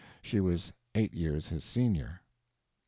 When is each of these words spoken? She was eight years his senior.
She 0.23 0.39
was 0.39 0.73
eight 0.95 1.13
years 1.13 1.49
his 1.49 1.63
senior. 1.63 2.21